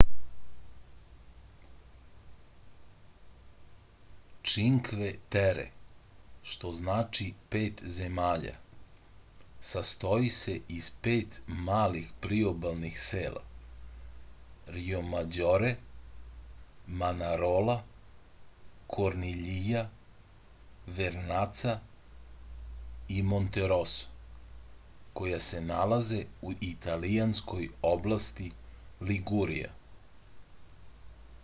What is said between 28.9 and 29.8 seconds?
ligurija